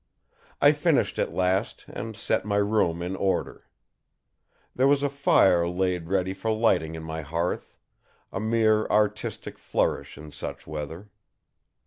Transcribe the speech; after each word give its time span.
I 0.59 0.71
finished 0.71 1.19
at 1.19 1.31
last, 1.31 1.85
and 1.87 2.17
set 2.17 2.43
my 2.43 2.55
room 2.55 3.03
in 3.03 3.15
order. 3.15 3.69
There 4.75 4.87
was 4.87 5.03
a 5.03 5.09
fire 5.09 5.67
laid 5.67 6.07
ready 6.09 6.33
for 6.33 6.49
lighting 6.49 6.95
in 6.95 7.03
my 7.03 7.21
hearth, 7.21 7.75
a 8.31 8.39
mere 8.39 8.87
artistic 8.87 9.59
flourish 9.59 10.17
in 10.17 10.31
such 10.31 10.65
weather. 10.65 11.11